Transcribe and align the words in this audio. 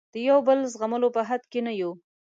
د 0.13 0.15
یو 0.29 0.39
بل 0.47 0.59
زغملو 0.73 1.09
په 1.15 1.21
حد 1.29 1.41
کې 1.51 1.59
نه 1.67 1.73
یو. 1.81 1.91